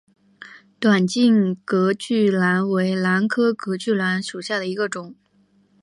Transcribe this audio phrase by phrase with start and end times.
[0.79, 5.13] 短茎隔距兰为兰科隔距兰属下的一个种。